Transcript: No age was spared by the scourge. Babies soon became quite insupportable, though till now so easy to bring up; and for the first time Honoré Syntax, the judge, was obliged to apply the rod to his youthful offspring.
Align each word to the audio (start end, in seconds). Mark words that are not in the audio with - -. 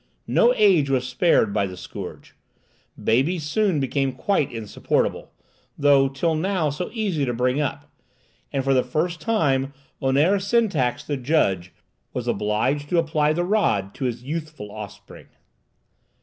No 0.25 0.51
age 0.57 0.89
was 0.89 1.07
spared 1.07 1.53
by 1.53 1.67
the 1.67 1.77
scourge. 1.77 2.33
Babies 3.03 3.43
soon 3.43 3.79
became 3.79 4.13
quite 4.13 4.51
insupportable, 4.51 5.31
though 5.77 6.09
till 6.09 6.33
now 6.33 6.71
so 6.71 6.89
easy 6.91 7.23
to 7.23 7.35
bring 7.35 7.61
up; 7.61 7.85
and 8.51 8.63
for 8.63 8.73
the 8.73 8.81
first 8.81 9.21
time 9.21 9.73
Honoré 10.01 10.41
Syntax, 10.41 11.03
the 11.03 11.17
judge, 11.17 11.71
was 12.13 12.27
obliged 12.27 12.89
to 12.89 12.97
apply 12.97 13.31
the 13.33 13.45
rod 13.45 13.93
to 13.93 14.05
his 14.05 14.23
youthful 14.23 14.71
offspring. 14.71 15.27